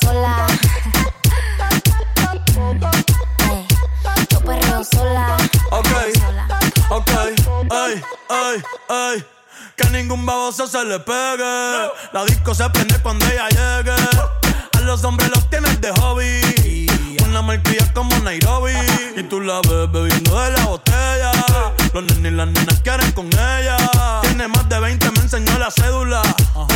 sola. 0.00 0.46
Yo 4.30 4.40
perreo 4.40 4.84
sola. 4.84 5.36
Ok, 5.70 5.88
ok, 6.90 7.10
ay, 7.70 8.02
ay, 8.28 8.62
ay. 8.88 9.24
Que 9.76 9.86
ningún 9.90 10.24
baboso 10.24 10.66
se 10.66 10.84
le 10.84 10.98
pegue. 11.00 11.90
La 12.12 12.24
disco 12.26 12.54
se 12.54 12.68
prende 12.70 12.98
cuando 13.02 13.26
ella 13.26 13.48
llegue. 13.48 13.92
A 13.92 14.80
los 14.80 15.04
hombres 15.04 15.30
los 15.30 15.48
tienes 15.50 15.80
de 15.80 15.90
hobby 15.92 16.86
una 17.36 17.42
malcria 17.42 17.92
como 17.92 18.16
Nairobi. 18.20 18.72
Y 19.16 19.22
tú 19.24 19.40
la 19.40 19.60
ves 19.60 19.92
bebiendo 19.92 20.40
de 20.40 20.50
la 20.52 20.64
botella. 20.64 21.32
Los 21.96 22.04
nenes 22.04 22.32
y 22.32 22.34
las 22.34 22.48
nenas 22.48 22.78
quieren 22.82 23.10
con 23.12 23.26
ella. 23.28 23.78
Tiene 24.20 24.48
más 24.48 24.68
de 24.68 24.78
20, 24.78 25.12
me 25.12 25.20
enseñó 25.20 25.58
la 25.58 25.70
cédula. 25.70 26.20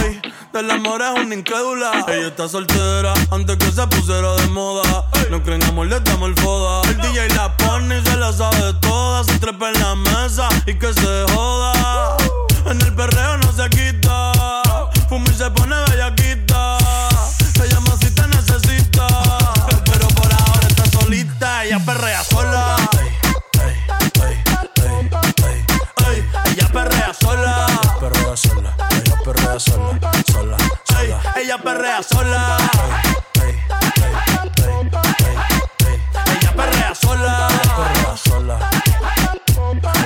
Ey, 0.02 0.19
del 0.50 0.70
amor 0.70 1.02
es 1.02 1.22
una 1.22 1.34
incrédula. 1.34 2.06
Ella 2.08 2.28
está 2.28 2.49
soltera 2.49 3.12
antes 3.31 3.58
que 3.58 3.70
se 3.70 3.87
pusiera 3.88 4.34
de 4.37 4.46
moda. 4.46 5.05
No 5.31 5.43
creen 5.43 5.62
amor, 5.64 5.88
le 5.88 6.00
damos 6.00 6.31
el 6.31 6.37
foda. 6.37 6.88
El 6.88 6.96
DJ 6.96 7.28
la 7.37 7.55
pone 7.55 7.99
y 7.99 8.02
se 8.02 8.17
la 8.17 8.32
sabe 8.32 8.72
toda. 8.81 9.22
Se 9.25 9.38
trepa 9.38 9.69
en 9.69 9.81
la 9.81 9.94
mesa 9.94 10.49
y 10.64 10.72
que 10.78 10.90
se 10.90 11.25
joda. 11.34 12.16
En 12.64 12.81
el 12.81 12.94
perreo 12.94 13.37
no 13.37 13.52
se 13.52 13.69
quita. 13.69 14.32
Fuma 15.11 15.26
y 15.31 15.34
se 15.34 15.50
pone 15.50 15.76
bellaquita. 15.90 16.79
Ella 29.70 29.99
perrea 29.99 30.22
sola. 30.26 30.56
Ella 31.37 31.58
perrea 31.58 32.02
sola, 32.02 32.56
ella 32.56 33.64
perrea 34.55 34.84
sola, 34.84 35.08
ella 36.31 36.52
perrea 36.55 36.94
sola. 36.94 36.94
Ella 36.94 36.94
perrea 36.94 36.94
sola. 36.94 37.49
Perrea 37.76 38.17
sola. 38.17 38.70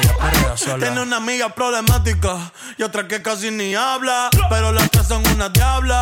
Ella 0.01 0.17
perrea 0.19 0.57
sola. 0.57 0.79
Tiene 0.79 1.01
una 1.01 1.17
amiga 1.17 1.49
problemática 1.49 2.53
y 2.79 2.83
otra 2.83 3.09
que 3.09 3.23
casi 3.23 3.51
ni 3.51 3.75
habla. 3.75 4.31
Pero 4.51 4.73
las 4.73 4.91
tres 4.91 5.07
son 5.07 5.27
una 5.29 5.49
diabla. 5.49 6.01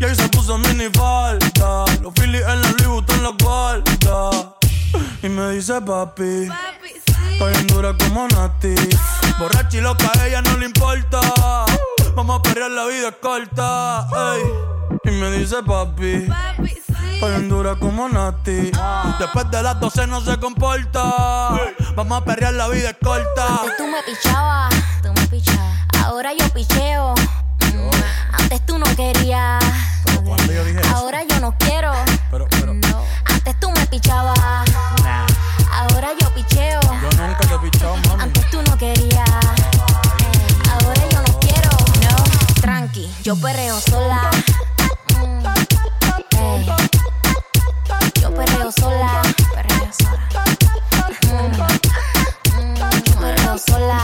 Y 0.00 0.04
ahí 0.04 0.14
se 0.14 0.28
puso 0.28 0.58
mini 0.58 0.88
falta. 0.92 1.84
Los 2.02 2.12
Phillies 2.14 2.42
en 2.42 2.62
la 2.62 2.70
Louis 2.70 2.86
Vuitton 2.86 3.22
los 3.22 3.36
guarda. 3.38 4.54
Y 5.22 5.28
me 5.28 5.50
dice 5.50 5.80
papi. 5.80 6.48
Estoy 7.32 7.54
en 7.54 7.66
dura 7.68 7.94
como 7.96 8.28
Nati. 8.28 8.74
Borracha 9.38 9.78
y 9.78 9.80
loca, 9.80 10.10
a 10.18 10.26
ella 10.26 10.42
no 10.42 10.56
le 10.56 10.66
importa. 10.66 11.20
Vamos 12.18 12.40
a 12.40 12.42
perrear, 12.42 12.72
la 12.72 12.84
vida 12.86 13.10
es 13.10 13.14
corta. 13.22 14.08
Ey. 14.34 14.42
Y 15.04 15.10
me 15.20 15.30
dice 15.30 15.62
papi. 15.62 16.26
Estoy 17.12 17.34
en 17.36 17.48
dura 17.48 17.76
como 17.76 18.08
Nati. 18.08 18.72
Después 19.20 19.48
de 19.52 19.62
las 19.62 19.78
12 19.78 20.08
no 20.08 20.20
se 20.20 20.36
comporta. 20.38 21.00
Vamos 21.94 22.20
a 22.20 22.24
perrear, 22.24 22.54
la 22.54 22.66
vida 22.70 22.90
es 22.90 22.96
corta. 23.00 23.60
Antes 23.60 23.76
tú 23.76 23.86
me 23.86 24.02
pichabas, 24.02 24.74
tú 25.00 25.12
me 25.12 25.26
pichabas. 25.28 25.86
Ahora 26.06 26.32
yo 26.36 26.48
picheo. 26.52 27.14
Mm, 27.72 27.90
Antes 28.32 28.66
tú 28.66 28.78
no 28.80 28.86
querías. 28.96 29.62
Yo 43.28 43.36
perreo 43.36 43.78
sola. 43.78 44.30
Mm. 45.20 45.44
Yo 48.22 48.34
perreo 48.34 48.72
sola. 48.72 49.22
Perreo 49.54 49.92
sola. 50.00 50.40
Mm. 51.26 51.52
Yo 53.04 53.20
perreo 53.20 53.58
sola. 53.58 54.00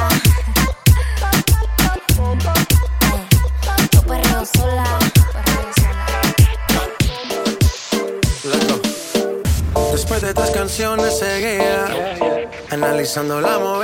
Yo 3.93 4.03
perreo 4.03 4.44
sola. 4.44 4.85
Perreo 5.32 5.69
sola. 5.81 6.05
Después 9.93 10.21
de 10.21 10.35
tres 10.35 10.50
canciones 10.50 11.19
seguía 11.19 11.87
Analizando 12.71 13.41
la 13.41 13.59
movida 13.59 13.84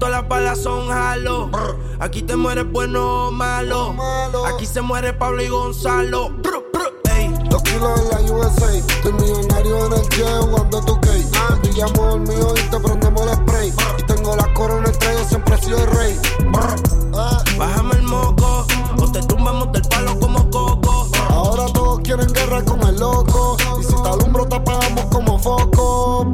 todas 0.00 0.22
las 0.22 0.28
balas 0.28 0.58
son 0.60 0.90
halo. 0.90 1.50
Aquí 2.00 2.22
te 2.22 2.34
mueres 2.34 2.68
bueno 2.72 3.28
o 3.28 3.30
malo. 3.30 3.94
Aquí 4.46 4.66
se 4.66 4.80
muere 4.80 5.12
Pablo 5.12 5.42
y 5.42 5.48
Gonzalo. 5.48 6.32
Dos 7.50 7.62
kilos 7.62 8.00
en 8.00 8.08
la 8.08 8.32
USA, 8.32 8.72
estoy 8.72 9.12
millonario 9.12 9.86
en 9.86 9.92
el 9.92 10.08
jet 10.08 10.40
jugando 10.40 10.84
tu 10.84 11.00
cake. 11.00 11.60
Pillamos 11.62 12.14
el 12.14 12.20
mío 12.20 12.54
y 12.56 12.70
te 12.70 12.80
prendemos 12.80 13.22
el 13.22 13.34
spray. 13.34 13.72
Y 13.98 14.02
tengo 14.04 14.36
la 14.36 14.54
corona 14.54 14.88
estrella, 14.88 15.24
siempre 15.24 15.54
he 15.54 15.58
sido 15.58 15.78
el 15.78 15.90
rey. 15.90 16.18
Bájame 17.58 17.96
el 17.96 18.02
moco, 18.04 18.66
o 18.98 19.12
te 19.12 19.20
tumbamos 19.24 19.70
del 19.72 19.82
palo 19.82 20.18
como 20.18 20.48
coco. 20.50 21.08
Ahora 21.28 21.66
todos 21.72 22.00
quieren 22.00 22.32
guerra 22.32 22.64
con 22.64 22.80
el 22.88 22.98
loco. 22.98 23.56
Y 23.78 23.84
si 23.84 23.94
te 24.02 24.08
alumbro, 24.08 24.46
te 24.46 24.56
apagamos 24.56 25.04
como 25.06 25.38
foco. 25.38 26.32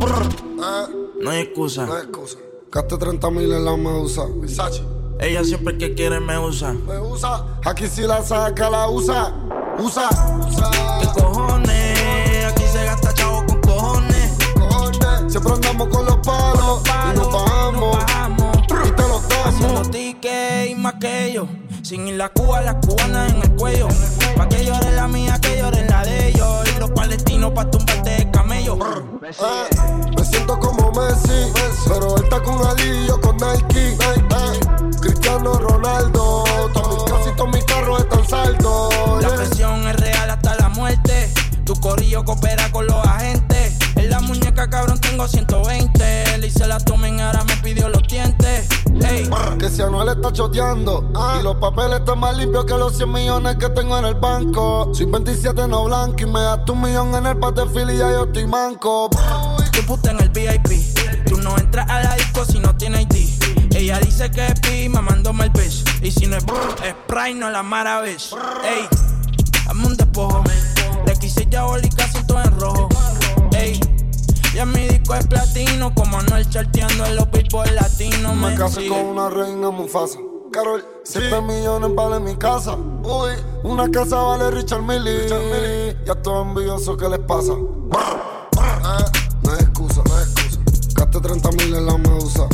No 1.21 1.31
hay 1.31 1.41
excusa. 1.41 1.87
No 1.87 1.95
hay 1.95 2.03
excusa. 2.03 2.39
Gaste 2.73 2.99
30 2.99 3.31
mil 3.31 3.53
en 3.53 3.65
la 3.65 3.77
medusa. 3.77 4.25
Versace. 4.37 4.83
Ella 5.21 5.45
siempre 5.45 5.79
que 5.79 5.95
quiere 5.95 6.21
me 6.21 6.39
usa. 6.39 6.73
Me 6.73 6.99
usa. 6.99 7.45
Aquí 7.65 7.87
si 7.87 8.03
la 8.03 8.23
saca, 8.23 8.69
la 8.69 8.89
usa. 8.89 9.33
Usa. 9.79 10.09
Usa. 10.49 10.71
¿Qué 11.01 11.23
cojones? 11.23 12.45
Aquí 12.45 12.65
se 12.71 12.85
gasta 12.85 13.15
chavo 13.15 13.47
con 13.47 13.61
cojones. 13.61 14.33
Cojones. 14.55 15.33
Siempre 15.33 15.53
andamos 15.53 15.89
con 15.89 16.07
los 16.07 16.17
palos. 16.17 16.83
y 17.13 17.17
nos 17.17 17.33
bajamos. 17.33 17.97
bajamos. 17.97 18.57
Y 18.69 18.91
te 18.91 19.03
los 19.03 19.29
damos. 19.29 19.91
tickets 19.91 20.71
y 20.71 20.75
más 20.75 20.95
que 20.95 21.27
ellos. 21.27 21.47
Sin 21.83 22.09
ir 22.09 22.17
la 22.17 22.29
Cuba, 22.31 22.63
las 22.63 22.85
cubanas 22.85 23.33
en 23.33 23.43
el 23.43 23.53
cuello. 23.55 23.87
Pa' 24.37 24.49
que 24.49 24.65
llore 24.65 24.91
la 24.91 25.07
mía, 25.07 25.39
que 25.41 25.57
llore 25.57 25.89
la 25.89 26.05
de 26.05 26.29
ellos. 26.31 26.69
Y 26.75 26.81
los 26.81 26.91
palestinos 26.91 27.53
pa' 27.53 27.71
tumbarte 27.71 28.11
de 28.11 28.31
camello. 28.33 28.77
Eh, 29.23 29.71
me 30.17 30.25
siento 30.25 30.59
como 30.59 30.91
Messi, 30.91 31.53
pero 31.89 32.16
con 32.43 32.67
Ali 32.67 33.07
yo 33.07 33.21
con 33.21 33.37
Nike. 33.37 33.97
Cristiano 35.01 35.55
Ronaldo, 35.55 36.45
todos 36.73 36.95
mis 36.95 37.05
casi 37.05 37.37
todos 37.37 37.51
mis 37.53 37.65
carros 37.65 38.01
están 38.01 38.29
saldos. 38.29 38.95
La 39.23 39.29
yeah. 39.29 39.37
presión 39.37 39.87
es 39.87 39.97
real 39.97 40.31
hasta 40.31 40.57
la 40.57 40.69
muerte. 40.71 41.33
Tu 41.65 41.75
corillo 41.81 42.25
coopera 42.25 42.71
con 42.73 42.87
los 42.87 43.07
agentes. 43.07 43.79
En 43.97 44.11
la 44.11 44.21
muñeca, 44.21 44.69
cabrón, 44.69 45.01
tengo 45.01 45.27
120. 45.27 46.39
Le 46.39 46.47
hice 46.47 46.67
la 46.67 46.79
tomen, 46.79 47.21
ahora 47.21 47.45
me 47.45 47.57
pidió 47.59 47.89
los 47.89 48.03
dientes. 48.03 48.69
Ey, 49.03 49.29
Que 49.59 49.69
si 49.69 49.83
Anuel 49.83 50.09
está 50.09 50.33
choteando 50.33 51.11
Y 51.39 51.43
los 51.43 51.57
papeles 51.57 51.99
están 51.99 52.19
más 52.19 52.35
limpios 52.35 52.65
que 52.65 52.73
los 52.75 52.97
100 52.97 53.13
millones 53.13 53.57
que 53.57 53.69
tengo 53.69 53.99
en 53.99 54.07
el 54.07 54.15
banco 54.15 54.91
Soy 54.95 55.05
27 55.05 55.69
no 55.69 55.85
blanco 55.85 56.17
y 56.19 56.25
me 56.25 56.41
das 56.41 56.61
un 56.71 56.81
millón 56.81 57.15
en 57.15 57.27
el 57.27 57.37
pate 57.37 57.63
y 57.63 57.99
ya 57.99 58.11
yo 58.11 58.25
estoy 58.25 58.47
manco 58.47 59.11
tu 59.77 59.83
puta 59.83 60.11
en 60.11 60.21
el 60.21 60.29
VIP. 60.31 61.27
Tú 61.27 61.37
no 61.39 61.57
entras 61.59 61.89
a 61.91 62.03
la 62.03 62.15
disco 62.15 62.45
si 62.45 62.59
no 62.59 62.75
tienes 62.77 63.03
ID. 63.03 63.77
Ella 63.77 64.01
dice 64.01 64.31
que 64.31 64.47
es 64.47 64.61
pi, 64.61 64.89
mamándome 64.89 65.45
el 65.45 65.51
bitch. 65.51 65.85
Y 66.03 66.11
si 66.11 66.27
no 66.27 66.37
es 66.37 66.45
brr, 66.47 66.77
es 66.83 66.95
Sprite, 67.05 67.35
no 67.35 67.51
la 67.51 67.63
maravilla. 67.63 68.17
Ey, 68.65 68.89
hazme 69.69 69.87
un 69.87 69.97
despojo. 69.97 70.43
Le 71.07 71.13
quise 71.17 71.45
diabólica, 71.45 72.09
siento 72.09 72.41
en 72.41 72.59
rojo. 72.59 72.89
Ey, 73.53 73.79
ya 74.55 74.65
mi 74.65 74.89
disco 74.89 75.15
es 75.15 75.27
platino. 75.27 75.95
Como 75.95 76.23
no 76.23 76.37
el 76.37 76.49
charteando 76.49 77.05
en 77.05 77.17
los 77.17 77.31
billboard 77.31 77.73
latinos. 77.73 78.35
Me 78.35 78.51
Me 78.51 78.55
casé 78.55 78.89
con 78.89 78.99
una 78.99 79.29
reina 79.29 79.71
Mufasa 79.71 80.19
Carol, 80.53 80.83
7 81.03 81.41
millones 81.43 81.95
vale 81.95 82.21
mi 82.21 82.37
casa 82.37 82.77
Uy, 82.77 83.33
una 83.65 83.91
casa 83.91 84.17
vale 84.17 84.51
Richard 84.53 84.81
Millie 84.81 85.27
Ya 86.07 86.13
estoy 86.13 86.43
envidioso, 86.43 86.97
¿qué 86.97 87.09
les 87.09 87.19
pasa? 87.19 87.53
30 91.77 91.77
mil 91.77 91.79
en 91.79 91.87
la 91.87 91.99
medusa 91.99 92.49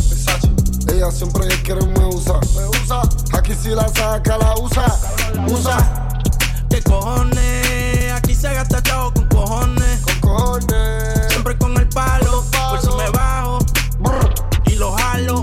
Ella 0.88 1.10
siempre 1.10 1.46
quiere 1.62 1.84
me 1.86 2.06
usa 2.06 2.40
Me 2.56 2.66
usa 2.66 3.02
Aquí 3.32 3.54
si 3.54 3.70
la 3.70 3.88
saca, 3.88 4.38
la 4.38 4.54
usa 4.58 4.86
Usa 5.48 6.08
¿Qué 6.68 6.82
cojones? 6.82 8.12
Aquí 8.12 8.34
se 8.34 8.52
gasta 8.52 8.82
chavo 8.82 9.12
con 9.12 9.26
cojones. 9.28 10.00
Cojones 10.20 11.26
Siempre 11.28 11.58
con 11.58 11.76
el 11.76 11.88
palo. 11.88 12.44
Por 12.70 12.80
si 12.80 12.88
me 12.96 13.10
bajo 13.10 13.58
y 14.66 14.74
lo 14.76 14.92
jalo. 14.92 15.42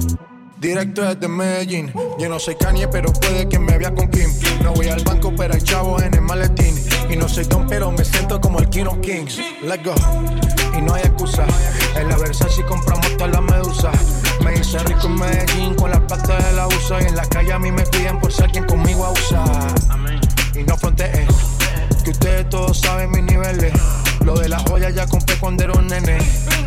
Directo 0.57 1.03
desde 1.03 1.27
Medellín. 1.27 1.93
Yo 2.17 2.29
no 2.29 2.39
soy 2.39 2.55
Kanye, 2.55 2.87
pero 2.87 3.13
puede 3.13 3.47
que 3.47 3.59
me 3.59 3.77
vea 3.77 3.93
con 3.93 4.09
Kim. 4.09 4.29
No 4.63 4.73
voy 4.73 4.89
al 4.89 5.03
banco, 5.03 5.31
pero 5.37 5.53
hay 5.53 5.61
chavos 5.61 6.01
en 6.01 6.15
el 6.15 6.21
maletín. 6.21 6.75
Y 7.09 7.15
no 7.15 7.29
soy 7.29 7.43
Don, 7.45 7.67
pero 7.67 7.91
me 7.91 8.03
siento 8.03 8.41
como 8.41 8.59
el 8.59 8.69
King 8.69 8.85
of 8.85 8.99
Kings. 9.01 9.37
Let's 9.61 9.83
go. 9.83 9.93
Medellín 15.19 15.75
con 15.75 15.91
la 15.91 16.05
plata 16.05 16.37
de 16.37 16.53
la 16.53 16.67
USA. 16.67 17.01
Y 17.01 17.05
en 17.05 17.15
la 17.15 17.25
calle 17.25 17.53
a 17.53 17.59
mí 17.59 17.71
me 17.71 17.83
piden 17.83 18.19
por 18.19 18.31
ser 18.31 18.49
quien 18.51 18.65
conmigo 18.65 19.05
abusa. 19.05 19.43
Y 20.55 20.63
no 20.63 20.77
fronteé. 20.77 21.27
Que 22.03 22.11
ustedes 22.11 22.49
todos 22.49 22.79
saben 22.79 23.11
mis 23.11 23.23
niveles. 23.23 23.73
Lo 24.23 24.35
de 24.35 24.49
las 24.49 24.63
joyas 24.63 24.95
ya 24.95 25.05
compré 25.07 25.37
cuando 25.37 25.63
era 25.63 25.73
un 25.73 25.87
nene. 25.87 26.17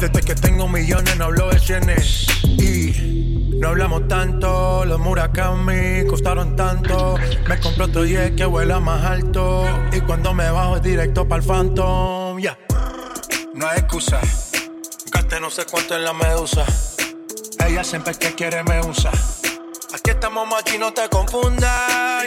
Desde 0.00 0.20
que 0.20 0.34
tengo 0.34 0.68
millones 0.68 1.16
no 1.16 1.24
hablo 1.24 1.48
de 1.50 1.58
cienes. 1.58 2.26
Y 2.44 3.52
no 3.58 3.68
hablamos 3.68 4.06
tanto. 4.08 4.84
Los 4.84 5.00
Murakami 5.00 6.06
costaron 6.08 6.54
tanto. 6.54 7.16
Me 7.48 7.58
compré 7.60 7.84
otro 7.84 8.04
jet 8.04 8.34
que 8.34 8.44
vuela 8.44 8.80
más 8.80 9.04
alto. 9.04 9.64
Y 9.92 10.00
cuando 10.00 10.34
me 10.34 10.50
bajo 10.50 10.76
es 10.76 10.82
directo 10.82 11.26
para 11.26 11.42
el 11.42 11.48
Phantom. 11.48 12.38
Ya. 12.38 12.58
No 13.54 13.66
hay 13.66 13.78
excusa. 13.78 14.20
Gasté 15.10 15.40
no 15.40 15.50
sé 15.50 15.64
cuánto 15.70 15.96
en 15.96 16.04
la 16.04 16.12
medusa. 16.12 16.64
Ella 17.72 17.84
siempre 17.84 18.14
que 18.14 18.34
quiere 18.34 18.62
me 18.64 18.80
usa. 18.80 19.10
Aquí 19.94 20.10
estamos 20.10 20.46
machi, 20.46 20.76
no 20.76 20.92
te 20.92 21.08
confundas. 21.08 22.22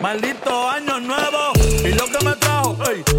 Maldito 0.00 0.68
año 0.68 1.00
nuevo. 1.00 1.52
Y 1.84 1.92
lo 1.92 2.04
que 2.06 2.24
me 2.24 2.34
trajo, 2.36 2.76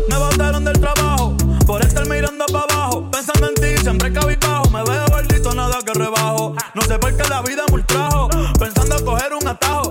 me 0.09 0.17
botaron 0.17 0.63
del 0.63 0.79
trabajo. 0.79 1.35
Por 1.65 1.83
estar 1.83 2.07
mirando 2.07 2.45
para 2.47 2.63
abajo, 2.73 3.11
pensando 3.11 3.49
en 3.49 3.55
ti, 3.55 3.81
siempre 3.81 4.11
cabizbajo, 4.11 4.69
me 4.71 4.83
veo 4.83 5.05
gordito, 5.07 5.53
nada 5.53 5.77
que 5.85 5.93
rebajo, 5.93 6.55
no 6.73 6.81
sé 6.81 6.97
por 6.97 7.15
qué 7.15 7.29
la 7.29 7.43
vida 7.43 7.63
me 7.67 7.75
ultrajo, 7.75 8.27
pensando 8.57 9.05
coger 9.05 9.33
un 9.33 9.47
atajo, 9.47 9.88